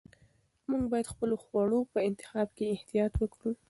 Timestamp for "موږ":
0.69-0.83